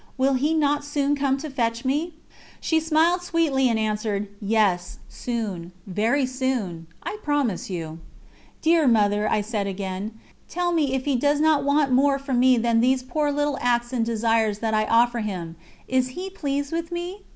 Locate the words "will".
0.17-0.33